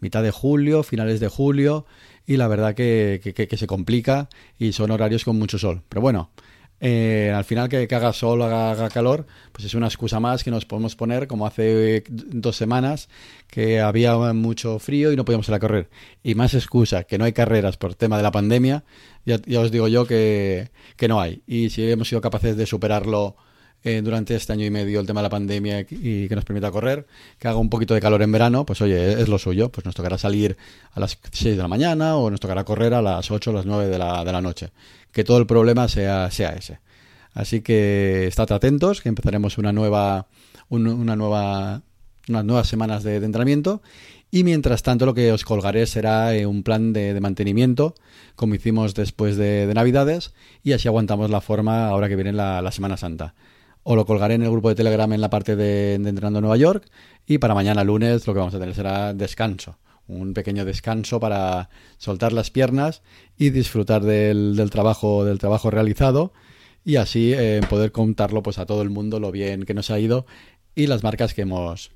mitad 0.00 0.22
de 0.22 0.30
julio, 0.30 0.82
finales 0.82 1.20
de 1.20 1.28
julio, 1.28 1.84
y 2.26 2.38
la 2.38 2.48
verdad 2.48 2.74
que, 2.74 3.20
que, 3.22 3.46
que, 3.46 3.56
se 3.58 3.66
complica 3.66 4.30
y 4.58 4.72
son 4.72 4.92
horarios 4.92 5.26
con 5.26 5.38
mucho 5.38 5.58
sol. 5.58 5.82
Pero 5.90 6.00
bueno, 6.00 6.30
eh, 6.80 7.32
al 7.34 7.44
final 7.44 7.68
que, 7.68 7.88
haga 7.90 8.12
sol, 8.12 8.42
haga, 8.42 8.72
haga, 8.72 8.90
calor, 8.90 9.26
pues 9.52 9.64
es 9.64 9.74
una 9.74 9.86
excusa 9.86 10.20
más 10.20 10.44
que 10.44 10.50
nos 10.50 10.66
podemos 10.66 10.96
poner, 10.96 11.26
como 11.26 11.46
hace 11.46 12.04
dos 12.08 12.56
semanas, 12.56 13.08
que 13.48 13.80
había 13.80 14.16
mucho 14.32 14.78
frío 14.78 15.12
y 15.12 15.16
no 15.16 15.24
podíamos 15.24 15.48
ir 15.48 15.54
a 15.54 15.58
correr. 15.58 15.88
Y 16.22 16.34
más 16.34 16.54
excusa, 16.54 17.04
que 17.04 17.18
no 17.18 17.24
hay 17.24 17.32
carreras 17.32 17.76
por 17.76 17.94
tema 17.94 18.16
de 18.16 18.22
la 18.22 18.30
pandemia, 18.30 18.84
ya, 19.24 19.40
ya 19.46 19.60
os 19.60 19.70
digo 19.70 19.88
yo 19.88 20.06
que, 20.06 20.70
que 20.96 21.08
no 21.08 21.20
hay. 21.20 21.42
Y 21.46 21.70
si 21.70 21.90
hemos 21.90 22.08
sido 22.08 22.20
capaces 22.20 22.56
de 22.56 22.66
superarlo 22.66 23.36
eh, 23.86 24.02
durante 24.02 24.34
este 24.34 24.52
año 24.52 24.64
y 24.64 24.70
medio 24.70 24.98
el 24.98 25.06
tema 25.06 25.20
de 25.20 25.26
la 25.26 25.30
pandemia 25.30 25.86
y 25.88 26.26
que 26.26 26.34
nos 26.34 26.44
permita 26.44 26.72
correr, 26.72 27.06
que 27.38 27.46
haga 27.46 27.56
un 27.56 27.70
poquito 27.70 27.94
de 27.94 28.00
calor 28.00 28.20
en 28.20 28.32
verano, 28.32 28.66
pues 28.66 28.82
oye, 28.82 29.12
es 29.12 29.28
lo 29.28 29.38
suyo, 29.38 29.70
pues 29.70 29.84
nos 29.84 29.94
tocará 29.94 30.18
salir 30.18 30.56
a 30.90 30.98
las 30.98 31.16
6 31.30 31.56
de 31.56 31.62
la 31.62 31.68
mañana 31.68 32.16
o 32.16 32.28
nos 32.28 32.40
tocará 32.40 32.64
correr 32.64 32.94
a 32.94 33.00
las 33.00 33.30
8 33.30 33.50
o 33.50 33.52
las 33.52 33.64
9 33.64 33.86
de 33.86 33.96
la, 33.96 34.24
de 34.24 34.32
la 34.32 34.40
noche. 34.40 34.70
Que 35.12 35.22
todo 35.22 35.38
el 35.38 35.46
problema 35.46 35.86
sea, 35.86 36.28
sea 36.32 36.54
ese. 36.54 36.80
Así 37.32 37.60
que 37.60 38.26
estad 38.26 38.50
atentos, 38.50 39.02
que 39.02 39.08
empezaremos 39.08 39.56
una 39.56 39.72
nueva, 39.72 40.26
una 40.68 41.14
nueva, 41.14 41.82
unas 42.28 42.44
nuevas 42.44 42.66
semanas 42.66 43.04
de, 43.04 43.14
entrenamiento. 43.18 43.82
Y 44.32 44.42
mientras 44.42 44.82
tanto, 44.82 45.06
lo 45.06 45.14
que 45.14 45.30
os 45.30 45.44
colgaré 45.44 45.86
será 45.86 46.34
eh, 46.34 46.44
un 46.44 46.64
plan 46.64 46.92
de, 46.92 47.20
mantenimiento, 47.20 47.94
como 48.34 48.56
hicimos 48.56 48.94
después 48.94 49.36
de, 49.36 49.70
Navidades, 49.72 50.34
y 50.64 50.72
así 50.72 50.88
aguantamos 50.88 51.30
la 51.30 51.40
forma 51.40 51.86
ahora 51.86 52.08
que 52.08 52.16
viene 52.16 52.32
la 52.32 52.72
Semana 52.72 52.96
Santa 52.96 53.36
o 53.88 53.94
lo 53.94 54.04
colgaré 54.04 54.34
en 54.34 54.42
el 54.42 54.50
grupo 54.50 54.68
de 54.68 54.74
Telegram 54.74 55.12
en 55.12 55.20
la 55.20 55.30
parte 55.30 55.54
de, 55.54 55.94
Entrenando 55.94 56.40
Nueva 56.40 56.56
York. 56.56 56.84
Y 57.24 57.38
para 57.38 57.54
mañana 57.54 57.84
lunes 57.84 58.26
lo 58.26 58.32
que 58.32 58.40
vamos 58.40 58.54
a 58.56 58.58
tener 58.58 58.74
será 58.74 59.14
descanso. 59.14 59.78
Un 60.08 60.34
pequeño 60.34 60.64
descanso 60.64 61.20
para 61.20 61.70
soltar 61.96 62.32
las 62.32 62.50
piernas 62.50 63.02
y 63.38 63.50
disfrutar 63.50 64.02
del, 64.02 64.60
trabajo, 64.72 65.24
del 65.24 65.38
trabajo 65.38 65.70
realizado. 65.70 66.32
Y 66.84 66.96
así 66.96 67.32
eh, 67.32 67.60
poder 67.70 67.92
contarlo 67.92 68.42
pues, 68.42 68.58
a 68.58 68.66
todo 68.66 68.82
el 68.82 68.90
mundo 68.90 69.20
lo 69.20 69.30
bien 69.30 69.64
que 69.64 69.74
nos 69.74 69.92
ha 69.92 70.00
ido 70.00 70.26
y 70.74 70.88
las 70.88 71.04
marcas 71.04 71.32
que 71.32 71.42
hemos, 71.42 71.92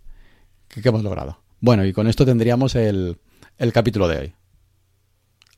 que, 0.68 0.88
hemos 0.88 1.02
logrado. 1.02 1.40
Bueno, 1.58 1.84
y 1.84 1.92
con 1.92 2.06
esto 2.06 2.24
tendríamos 2.24 2.76
el, 2.76 3.18
el 3.58 3.72
capítulo 3.72 4.06
de 4.06 4.16
hoy. 4.16 4.32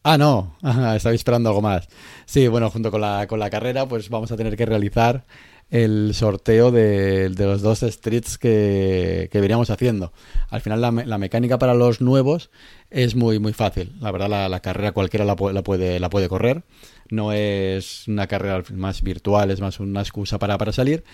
Ah, 0.02 0.16
no, 0.16 0.56
estaba 0.96 1.14
esperando 1.14 1.50
algo 1.50 1.60
más. 1.60 1.88
Sí, 2.24 2.48
bueno, 2.48 2.70
junto 2.70 2.90
con 2.90 3.02
la, 3.02 3.26
con 3.26 3.38
la 3.38 3.50
carrera, 3.50 3.86
pues 3.86 4.08
vamos 4.08 4.32
a 4.32 4.36
tener 4.38 4.56
que 4.56 4.64
realizar 4.64 5.26
el 5.72 6.12
sorteo 6.12 6.70
de, 6.70 7.32
los 7.34 7.62
dos 7.62 7.80
streets 7.80 8.36
que, 8.36 9.30
que, 9.32 9.40
veníamos 9.40 9.70
haciendo. 9.70 10.12
Al 10.50 10.60
final 10.60 10.82
la, 10.82 10.90
la, 10.90 11.16
mecánica 11.16 11.58
para 11.58 11.72
los 11.72 12.02
nuevos 12.02 12.50
es 12.90 13.16
muy 13.16 13.38
muy 13.38 13.54
fácil. 13.54 13.90
La 13.98 14.12
verdad 14.12 14.50
la, 14.50 14.60
carrera 14.60 14.92
cualquiera 14.92 15.24
la, 15.24 15.34
la, 15.52 15.62
puede, 15.62 15.98
la 15.98 16.10
puede 16.10 16.28
correr. 16.28 16.62
No 17.08 17.32
es 17.32 18.06
una 18.06 18.26
carrera 18.26 18.62
más 18.74 19.00
virtual, 19.00 19.50
es 19.50 19.62
más 19.62 19.80
una 19.80 20.00
excusa 20.00 20.38
para, 20.38 20.58
para 20.58 20.72
salir. 20.72 21.04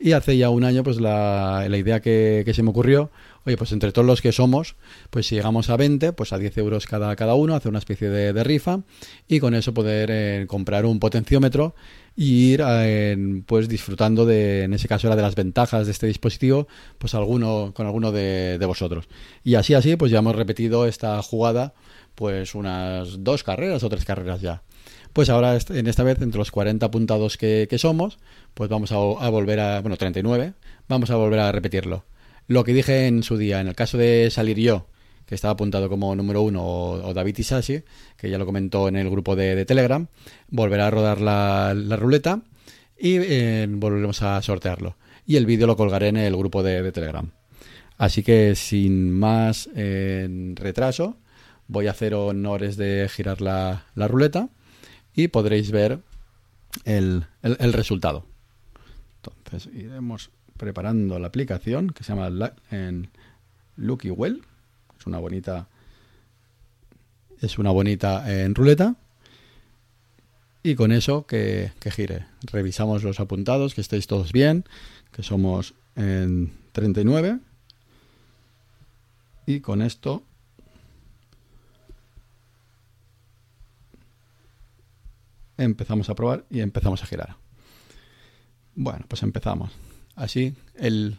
Y 0.00 0.12
hace 0.12 0.36
ya 0.36 0.50
un 0.50 0.64
año, 0.64 0.82
pues 0.82 1.00
la, 1.00 1.66
la 1.68 1.76
idea 1.76 2.00
que, 2.00 2.42
que, 2.44 2.54
se 2.54 2.64
me 2.64 2.70
ocurrió, 2.70 3.12
oye, 3.44 3.56
pues 3.56 3.72
entre 3.72 3.92
todos 3.92 4.06
los 4.06 4.22
que 4.22 4.32
somos, 4.32 4.76
pues 5.10 5.26
si 5.26 5.34
llegamos 5.34 5.70
a 5.70 5.76
20, 5.76 6.12
pues 6.12 6.32
a 6.32 6.38
10 6.38 6.58
euros 6.58 6.86
cada, 6.86 7.14
cada 7.16 7.34
uno, 7.34 7.54
hacer 7.54 7.70
una 7.70 7.78
especie 7.78 8.08
de, 8.08 8.32
de 8.32 8.44
rifa 8.44 8.80
y 9.26 9.40
con 9.40 9.54
eso 9.54 9.74
poder 9.74 10.10
eh, 10.12 10.46
comprar 10.46 10.86
un 10.86 11.00
potenciómetro 11.00 11.74
y 12.16 12.52
ir 12.52 12.62
eh, 12.64 13.42
pues 13.46 13.68
disfrutando 13.68 14.26
de, 14.26 14.64
en 14.64 14.74
ese 14.74 14.88
caso 14.88 15.06
era 15.06 15.16
de 15.16 15.22
las 15.22 15.34
ventajas 15.34 15.86
de 15.86 15.92
este 15.92 16.06
dispositivo, 16.06 16.68
pues 16.98 17.14
alguno, 17.14 17.72
con 17.74 17.86
alguno 17.86 18.12
de, 18.12 18.58
de 18.58 18.66
vosotros. 18.66 19.08
Y 19.44 19.54
así, 19.54 19.74
así, 19.74 19.96
pues 19.96 20.10
ya 20.10 20.18
hemos 20.18 20.34
repetido 20.34 20.86
esta 20.86 21.22
jugada 21.22 21.74
pues 22.18 22.56
unas 22.56 23.22
dos 23.22 23.44
carreras 23.44 23.84
o 23.84 23.88
tres 23.88 24.04
carreras 24.04 24.40
ya. 24.40 24.62
Pues 25.12 25.30
ahora, 25.30 25.56
en 25.68 25.86
esta 25.86 26.02
vez, 26.02 26.20
entre 26.20 26.38
los 26.38 26.50
40 26.50 26.84
apuntados 26.84 27.36
que, 27.36 27.68
somos, 27.78 28.18
pues 28.54 28.68
vamos 28.68 28.90
a, 28.90 28.96
volver 28.96 29.60
a, 29.60 29.80
bueno, 29.80 29.96
39, 29.96 30.52
vamos 30.88 31.10
a 31.10 31.16
volver 31.16 31.38
a 31.38 31.52
repetirlo. 31.52 32.04
Lo 32.48 32.64
que 32.64 32.74
dije 32.74 33.06
en 33.06 33.22
su 33.22 33.36
día, 33.36 33.60
en 33.60 33.68
el 33.68 33.76
caso 33.76 33.96
de 33.96 34.28
salir 34.30 34.58
yo, 34.58 34.86
que 35.26 35.36
estaba 35.36 35.52
apuntado 35.52 35.88
como 35.88 36.16
número 36.16 36.42
uno, 36.42 36.64
o, 36.64 37.14
David 37.14 37.38
Isashi, 37.38 37.84
que 38.16 38.30
ya 38.30 38.38
lo 38.38 38.46
comentó 38.46 38.88
en 38.88 38.96
el 38.96 39.08
grupo 39.08 39.36
de, 39.36 39.64
Telegram, 39.64 40.08
volverá 40.48 40.88
a 40.88 40.90
rodar 40.90 41.20
la, 41.20 41.74
ruleta 41.96 42.42
y 42.98 43.18
eh, 43.18 43.66
volveremos 43.70 44.22
a 44.22 44.42
sortearlo. 44.42 44.96
Y 45.26 45.36
el 45.36 45.46
vídeo 45.46 45.66
lo 45.66 45.76
colgaré 45.76 46.08
en 46.08 46.16
el 46.16 46.36
grupo 46.36 46.64
de, 46.64 46.90
Telegram. 46.90 47.30
Así 47.98 48.22
que 48.22 48.56
sin 48.56 49.12
más 49.12 49.68
retraso, 49.74 51.18
voy 51.68 51.86
a 51.86 51.92
hacer 51.92 52.14
honores 52.14 52.76
de 52.76 53.08
girar 53.08 53.40
la 53.40 53.84
ruleta 53.94 54.48
y 55.14 55.28
podréis 55.28 55.70
ver 55.70 56.00
el, 56.84 57.26
resultado. 57.72 58.26
Entonces 59.16 59.72
iremos 59.74 60.30
preparando 60.58 61.18
la 61.18 61.28
aplicación 61.28 61.90
que 61.90 62.04
se 62.04 62.14
llama 62.14 62.52
en 62.70 63.08
Lucky 63.76 64.10
Well. 64.10 64.42
Es 64.98 65.06
una 65.06 65.18
bonita 65.18 65.68
es 67.40 67.58
una 67.58 67.70
bonita 67.70 68.42
en 68.42 68.54
ruleta. 68.54 68.96
Y 70.62 70.74
con 70.74 70.92
eso 70.92 71.26
que, 71.26 71.72
que, 71.80 71.90
gire. 71.90 72.26
Revisamos 72.42 73.04
los 73.04 73.20
apuntados, 73.20 73.74
que 73.74 73.80
estéis 73.80 74.06
todos 74.06 74.32
bien, 74.32 74.64
que 75.12 75.22
somos 75.22 75.74
en 75.94 76.52
39. 76.72 77.38
Y 79.46 79.60
con 79.60 79.82
esto 79.82 80.24
empezamos 85.56 86.10
a 86.10 86.14
probar 86.14 86.44
y 86.50 86.60
empezamos 86.60 87.02
a 87.02 87.06
girar. 87.06 87.36
Bueno, 88.74 89.04
pues 89.08 89.22
empezamos. 89.22 89.72
Así, 90.18 90.56
el, 90.74 91.16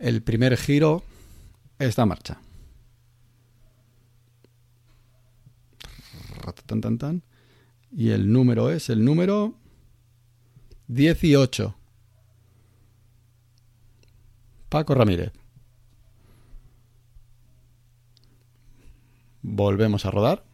el 0.00 0.22
primer 0.22 0.56
giro 0.56 1.04
está 1.78 2.02
en 2.02 2.08
marcha. 2.08 2.40
Tan, 6.66 6.98
tan, 6.98 7.22
Y 7.92 8.10
el 8.10 8.32
número 8.32 8.70
es 8.70 8.90
el 8.90 9.04
número 9.04 9.54
18. 10.88 11.76
Paco 14.68 14.94
Ramírez. 14.96 15.30
Volvemos 19.42 20.06
a 20.06 20.10
rodar. 20.10 20.44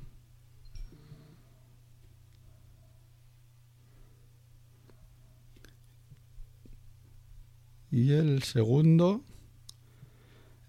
Y 7.99 8.13
el 8.13 8.45
segundo 8.45 9.25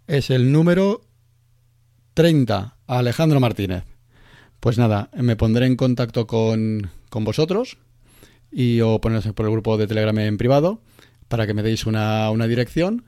es 0.08 0.32
el 0.32 0.52
número 0.52 1.02
30, 2.16 2.78
Alejandro 2.88 3.40
Martínez. 3.40 3.84
Pues 4.60 4.80
nada, 4.80 5.12
me 5.14 5.36
pondré 5.36 5.68
en 5.68 5.76
contacto 5.76 6.26
con, 6.26 6.90
vosotros 7.12 7.78
y 8.52 8.82
o 8.82 9.00
ponerse 9.00 9.32
por 9.34 9.46
el 9.46 9.52
grupo 9.52 9.78
de 9.78 9.86
Telegram 9.86 10.18
en 10.18 10.38
privado 10.38 10.82
para 11.28 11.46
que 11.46 11.54
me 11.54 11.62
deis 11.62 11.86
una, 11.86 12.32
dirección 12.48 13.06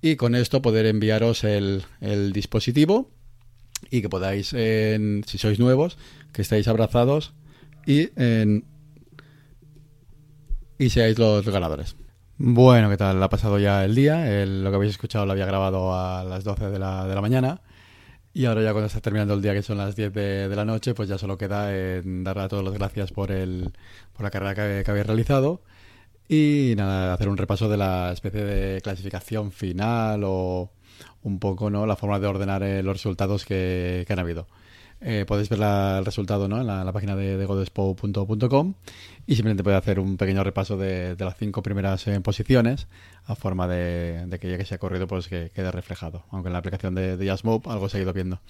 y 0.00 0.14
con 0.14 0.36
esto 0.36 0.62
poder 0.62 0.86
enviaros 0.86 1.42
el, 1.42 1.82
dispositivo 2.32 3.10
y 3.90 4.00
que 4.00 4.08
podáis, 4.08 4.50
si 4.50 5.38
sois 5.38 5.58
nuevos, 5.58 5.98
que 6.32 6.42
estéis 6.42 6.68
abrazados 6.68 7.34
y, 7.84 8.10
y 10.78 10.90
seáis 10.90 11.18
los 11.18 11.44
ganadores. 11.44 11.96
Bueno, 12.38 12.90
¿qué 12.90 12.98
tal? 12.98 13.22
Ha 13.22 13.28
pasado 13.30 13.58
ya 13.58 13.84
el 13.84 13.94
día. 13.94 14.44
lo 14.44 14.70
que 14.70 14.76
habéis 14.76 14.92
escuchado 14.92 15.24
lo 15.24 15.32
había 15.32 15.46
grabado 15.46 15.94
a 15.98 16.22
las 16.22 16.44
12 16.44 16.68
de 16.70 16.78
la, 16.78 17.06
de 17.06 17.14
la 17.14 17.20
mañana. 17.22 17.62
Y 18.34 18.46
ahora 18.46 18.62
ya 18.62 18.72
cuando 18.72 18.88
está 18.88 19.00
terminando 19.00 19.34
el 19.34 19.42
día, 19.42 19.54
que 19.54 19.62
son 19.62 19.78
las 19.78 19.96
10 19.96 20.12
de, 20.12 20.56
la 20.56 20.64
noche, 20.66 20.94
pues 20.94 21.08
ya 21.08 21.18
solo 21.18 21.38
queda 21.38 21.74
en 21.74 22.24
darle 22.24 22.44
a 22.44 22.48
todos 22.48 22.64
las 22.64 22.74
gracias 22.74 23.12
por, 23.12 23.32
el, 23.32 23.72
por 24.12 24.24
la 24.24 24.30
carrera 24.30 24.54
que, 24.54 24.84
que 24.84 24.90
habéis 24.90 25.06
realizado. 25.06 25.62
Y 26.28 26.74
nada, 26.76 27.14
hacer 27.14 27.28
un 27.28 27.38
repaso 27.38 27.68
de 27.68 27.78
la 27.78 28.12
especie 28.12 28.44
de 28.44 28.80
clasificación 28.82 29.52
final 29.52 30.22
o 30.24 30.70
un 31.22 31.38
poco 31.38 31.70
no 31.70 31.86
la 31.86 31.96
forma 31.96 32.18
de 32.20 32.26
ordenar 32.26 32.62
eh, 32.62 32.82
los 32.82 32.94
resultados 32.96 33.44
que, 33.46 34.04
que 34.06 34.12
han 34.12 34.18
habido. 34.18 34.46
Eh, 35.00 35.24
podéis 35.26 35.50
ver 35.50 35.60
el 35.60 36.04
resultado 36.04 36.48
¿no? 36.48 36.58
en 36.58 36.66
la, 36.66 36.92
página 36.92 37.14
de, 37.14 37.36
de 37.36 37.44
godespo.com 37.44 38.74
y 39.26 39.34
simplemente 39.34 39.62
podéis 39.62 39.82
hacer 39.82 40.00
un 40.00 40.16
pequeño 40.16 40.42
repaso 40.42 40.78
de, 40.78 41.16
las 41.18 41.36
cinco 41.36 41.62
primeras 41.62 42.06
eh, 42.06 42.18
posiciones 42.20 42.88
a 43.26 43.34
forma 43.34 43.68
de, 43.68 44.26
que 44.40 44.48
ya 44.50 44.56
que 44.56 44.64
se 44.64 44.76
ha 44.76 44.78
corrido 44.78 45.06
pues 45.06 45.28
que 45.28 45.50
quede 45.54 45.70
reflejado. 45.70 46.24
Aunque 46.30 46.48
en 46.48 46.54
la 46.54 46.60
aplicación 46.60 46.94
de, 46.94 47.16
de 47.16 47.30
algo 47.30 47.88
se 47.88 47.98
ha 47.98 48.00
ido 48.00 48.12
viendo. 48.12 48.40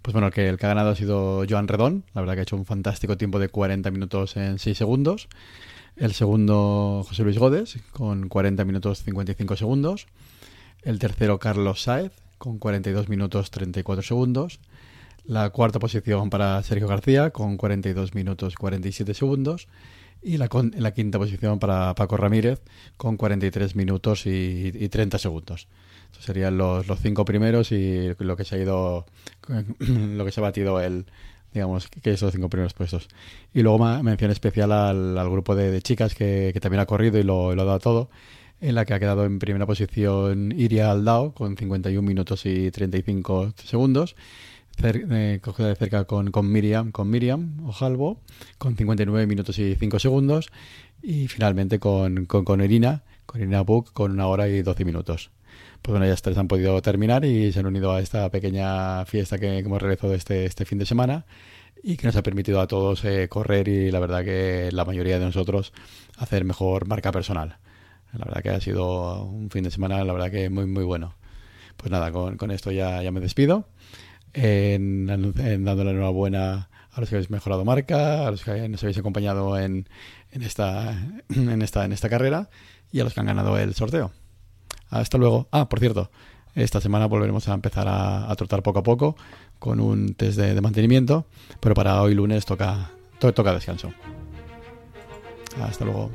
Pues 0.00 0.12
bueno, 0.12 0.28
el 0.28 0.32
que, 0.32 0.48
el 0.48 0.58
que 0.58 0.66
ha 0.66 0.70
ganado 0.70 0.90
ha 0.90 0.96
sido 0.96 1.44
Joan 1.48 1.68
Redón. 1.68 2.04
La 2.14 2.22
verdad 2.22 2.34
que 2.34 2.40
ha 2.40 2.42
hecho 2.42 2.56
un 2.56 2.66
fantástico 2.66 3.16
tiempo 3.16 3.38
de 3.38 3.48
40 3.48 3.90
minutos 3.90 4.36
en 4.36 4.58
6 4.58 4.76
segundos. 4.76 5.28
El 5.96 6.14
segundo, 6.14 7.04
José 7.06 7.22
Luis 7.22 7.38
Godes, 7.38 7.78
con 7.92 8.28
40 8.28 8.64
minutos 8.64 9.04
55 9.04 9.56
segundos. 9.56 10.06
El 10.82 10.98
tercero, 10.98 11.38
Carlos 11.38 11.82
Saez, 11.82 12.12
con 12.38 12.58
42 12.58 13.08
minutos 13.08 13.50
34 13.50 14.02
segundos. 14.02 14.58
La 15.24 15.50
cuarta 15.50 15.78
posición 15.78 16.30
para 16.30 16.60
Sergio 16.62 16.88
García 16.88 17.30
con 17.30 17.56
42 17.56 18.14
minutos 18.14 18.56
47 18.56 19.14
segundos. 19.14 19.68
Y 20.20 20.36
la, 20.36 20.48
la 20.76 20.94
quinta 20.94 21.18
posición 21.18 21.58
para 21.58 21.94
Paco 21.94 22.16
Ramírez 22.16 22.62
con 22.96 23.16
43 23.16 23.74
minutos 23.74 24.26
y, 24.26 24.88
30 24.88 25.18
segundos. 25.18 25.68
Estos 26.10 26.24
serían 26.24 26.56
los, 26.56 26.86
los, 26.86 27.00
cinco 27.00 27.24
primeros 27.24 27.72
y 27.72 28.14
lo 28.18 28.36
que 28.36 28.44
se 28.44 28.54
ha 28.54 28.58
ido, 28.58 29.06
lo 29.78 30.24
que 30.24 30.30
se 30.30 30.40
ha 30.40 30.42
batido 30.42 30.80
el, 30.80 31.06
digamos, 31.52 31.88
que 31.88 32.12
esos 32.12 32.32
cinco 32.32 32.48
primeros 32.48 32.72
puestos. 32.74 33.08
Y 33.52 33.62
luego 33.62 33.78
mención 34.02 34.30
especial 34.30 34.70
al, 34.70 35.30
grupo 35.30 35.56
de, 35.56 35.82
chicas 35.82 36.14
que, 36.14 36.56
también 36.60 36.80
ha 36.80 36.86
corrido 36.86 37.18
y 37.18 37.24
lo, 37.24 37.54
lo 37.54 37.62
ha 37.62 37.64
dado 37.64 37.78
todo. 37.80 38.10
en 38.60 38.76
la 38.76 38.84
que 38.84 38.94
ha 38.94 39.00
quedado 39.00 39.24
en 39.24 39.40
primera 39.40 39.66
posición 39.66 40.52
Iria 40.52 40.90
Aldao 40.92 41.32
con 41.32 41.56
51 41.56 42.06
minutos 42.06 42.46
y 42.46 42.70
35 42.70 43.54
segundos. 43.64 44.14
Eh, 44.82 45.38
cogida 45.42 45.68
de 45.68 45.76
cerca 45.76 46.04
con, 46.04 46.30
con 46.30 46.50
Miriam, 46.50 46.90
con 46.90 47.08
Miriam 47.08 47.64
Ojalvo, 47.66 48.20
con 48.58 48.76
59 48.76 49.26
minutos 49.26 49.58
y 49.58 49.74
5 49.76 49.98
segundos. 49.98 50.50
Y 51.02 51.28
finalmente 51.28 51.78
con, 51.78 52.26
con, 52.26 52.44
con 52.44 52.60
Irina, 52.62 53.02
con 53.26 53.40
Irina 53.40 53.62
Book, 53.62 53.92
con 53.92 54.12
una 54.12 54.26
hora 54.26 54.48
y 54.48 54.62
12 54.62 54.84
minutos. 54.84 55.30
Pues 55.82 55.92
bueno, 55.92 56.06
ellas 56.06 56.22
tres 56.22 56.38
han 56.38 56.48
podido 56.48 56.80
terminar 56.80 57.24
y 57.24 57.52
se 57.52 57.58
han 57.58 57.66
unido 57.66 57.92
a 57.92 58.00
esta 58.00 58.30
pequeña 58.30 59.04
fiesta 59.04 59.38
que, 59.38 59.58
hemos 59.58 59.82
realizado 59.82 60.14
este, 60.14 60.44
este 60.44 60.64
fin 60.64 60.78
de 60.78 60.86
semana 60.86 61.26
y 61.82 61.96
que 61.96 62.06
nos 62.06 62.14
ha 62.16 62.22
permitido 62.22 62.60
a 62.60 62.68
todos 62.68 63.04
eh, 63.04 63.28
correr 63.28 63.66
y 63.66 63.90
la 63.90 63.98
verdad 63.98 64.24
que 64.24 64.70
la 64.72 64.84
mayoría 64.84 65.18
de 65.18 65.24
nosotros 65.24 65.72
hacer 66.16 66.44
mejor 66.44 66.86
marca 66.86 67.10
personal. 67.10 67.58
La 68.12 68.24
verdad 68.26 68.42
que 68.42 68.50
ha 68.50 68.60
sido 68.60 69.24
un 69.24 69.50
fin 69.50 69.64
de 69.64 69.70
semana, 69.70 70.04
la 70.04 70.12
verdad 70.12 70.30
que 70.30 70.50
muy, 70.50 70.66
muy 70.66 70.84
bueno. 70.84 71.14
Pues 71.76 71.90
nada, 71.90 72.12
con, 72.12 72.36
con 72.36 72.50
esto 72.52 72.70
ya, 72.70 73.02
ya 73.02 73.10
me 73.10 73.20
despido 73.20 73.66
en, 74.34 75.08
en 75.10 75.64
dando 75.64 75.84
la 75.84 75.90
enhorabuena 75.90 76.68
a 76.92 77.00
los 77.00 77.08
que 77.08 77.16
habéis 77.16 77.30
mejorado 77.30 77.64
marca, 77.64 78.26
a 78.26 78.30
los 78.30 78.44
que 78.44 78.68
nos 78.68 78.82
habéis 78.82 78.98
acompañado 78.98 79.58
en, 79.58 79.88
en, 80.30 80.42
esta, 80.42 80.92
en, 81.30 81.62
esta, 81.62 81.84
en 81.84 81.92
esta 81.92 82.08
carrera 82.08 82.50
y 82.90 83.00
a 83.00 83.04
los 83.04 83.14
que 83.14 83.20
han 83.20 83.26
ganado 83.26 83.58
el 83.58 83.74
sorteo. 83.74 84.12
Hasta 84.90 85.16
luego. 85.16 85.48
Ah, 85.50 85.68
por 85.68 85.80
cierto, 85.80 86.10
esta 86.54 86.80
semana 86.80 87.06
volveremos 87.06 87.48
a 87.48 87.54
empezar 87.54 87.88
a, 87.88 88.30
a 88.30 88.36
trotar 88.36 88.62
poco 88.62 88.80
a 88.80 88.82
poco 88.82 89.16
con 89.58 89.80
un 89.80 90.14
test 90.14 90.38
de, 90.38 90.60
mantenimiento, 90.60 91.26
pero 91.60 91.74
para 91.74 92.02
hoy 92.02 92.14
lunes 92.14 92.44
toca, 92.44 92.90
to, 93.18 93.32
toca 93.32 93.54
descanso. 93.54 93.92
Hasta 95.60 95.84
luego. 95.84 96.10